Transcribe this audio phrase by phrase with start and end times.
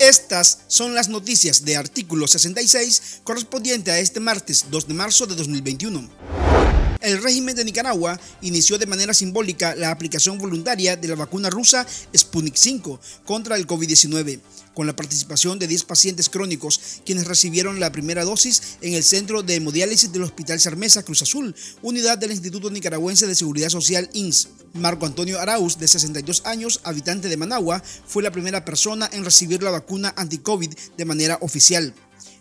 [0.00, 5.36] Estas son las noticias de artículo 66 correspondiente a este martes 2 de marzo de
[5.36, 6.41] 2021.
[7.02, 11.84] El régimen de Nicaragua inició de manera simbólica la aplicación voluntaria de la vacuna rusa
[12.16, 14.38] Sputnik 5 contra el COVID-19
[14.72, 19.42] con la participación de 10 pacientes crónicos quienes recibieron la primera dosis en el centro
[19.42, 24.48] de hemodiálisis del Hospital Sarmesa Cruz Azul, unidad del Instituto Nicaragüense de Seguridad Social INS.
[24.74, 29.62] Marco Antonio Arauz, de 62 años, habitante de Managua, fue la primera persona en recibir
[29.62, 31.92] la vacuna anti-COVID de manera oficial.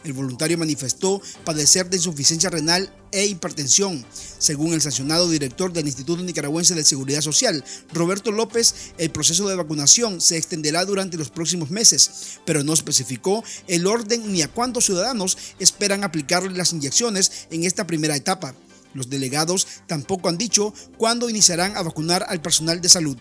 [0.04, 4.06] El voluntario manifestó padecer de insuficiencia renal e hipertensión.
[4.40, 9.56] Según el sancionado director del Instituto Nicaragüense de Seguridad Social, Roberto López, el proceso de
[9.56, 14.86] vacunación se extenderá durante los próximos meses, pero no especificó el orden ni a cuántos
[14.86, 18.56] ciudadanos esperan aplicarle las inyecciones en esta primera etapa.
[18.94, 23.18] Los delegados tampoco han dicho cuándo iniciarán a vacunar al personal de salud.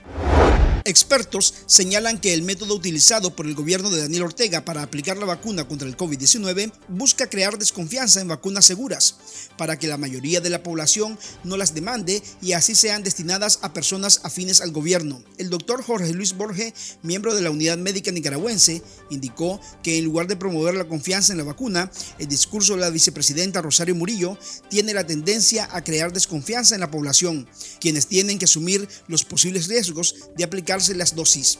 [0.84, 5.26] Expertos señalan que el método utilizado por el gobierno de Daniel Ortega para aplicar la
[5.26, 9.16] vacuna contra el COVID-19 busca crear desconfianza en vacunas seguras,
[9.58, 13.74] para que la mayoría de la población no las demande y así sean destinadas a
[13.74, 15.22] personas afines al gobierno.
[15.36, 20.28] El doctor Jorge Luis Borge, miembro de la Unidad Médica Nicaragüense, indicó que en lugar
[20.28, 24.38] de promover la confianza en la vacuna, el discurso de la vicepresidenta Rosario Murillo
[24.70, 27.46] tiene la tendencia a crear desconfianza en la población,
[27.80, 31.58] quienes tienen que asumir los posibles riesgos de aplicar las dosis.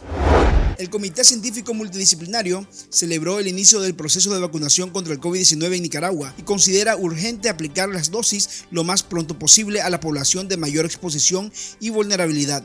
[0.78, 5.82] El Comité Científico Multidisciplinario celebró el inicio del proceso de vacunación contra el COVID-19 en
[5.82, 10.56] Nicaragua y considera urgente aplicar las dosis lo más pronto posible a la población de
[10.56, 12.64] mayor exposición y vulnerabilidad.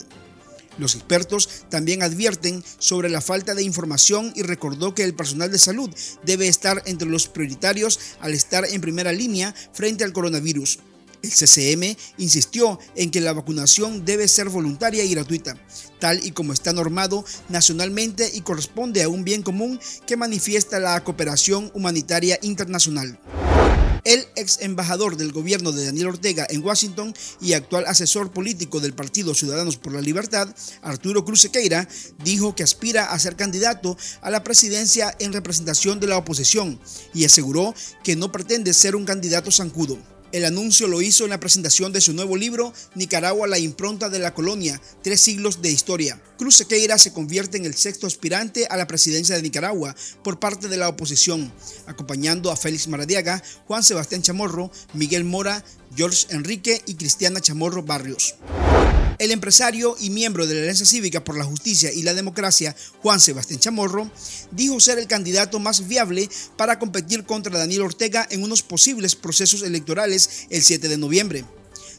[0.77, 5.57] Los expertos también advierten sobre la falta de información y recordó que el personal de
[5.57, 5.89] salud
[6.23, 10.77] debe estar entre los prioritarios al estar en primera línea frente al coronavirus.
[11.25, 15.57] El CCM insistió en que la vacunación debe ser voluntaria y gratuita,
[15.99, 21.03] tal y como está normado nacionalmente y corresponde a un bien común que manifiesta la
[21.03, 23.19] cooperación humanitaria internacional.
[24.03, 28.93] El ex embajador del gobierno de Daniel Ortega en Washington y actual asesor político del
[28.93, 30.47] Partido Ciudadanos por la Libertad,
[30.83, 31.87] Arturo Cruz Sequeira,
[32.23, 36.79] dijo que aspira a ser candidato a la presidencia en representación de la oposición
[37.15, 39.97] y aseguró que no pretende ser un candidato zancudo.
[40.35, 44.19] El anuncio lo hizo en la presentación de su nuevo libro, Nicaragua, la impronta de
[44.19, 46.21] la colonia, tres siglos de historia.
[46.37, 50.67] Cruz Sequeira se convierte en el sexto aspirante a la presidencia de Nicaragua por parte
[50.67, 51.53] de la oposición,
[51.85, 55.63] acompañando a Félix Maradiaga, Juan Sebastián Chamorro, Miguel Mora,
[55.95, 58.35] George Enrique y Cristiana Chamorro Barrios.
[59.17, 63.19] El empresario y miembro de la Alianza Cívica por la Justicia y la Democracia, Juan
[63.21, 64.11] Sebastián Chamorro,
[64.51, 69.61] dijo ser el candidato más viable para competir contra Daniel Ortega en unos posibles procesos
[69.61, 71.45] electorales el 7 de noviembre.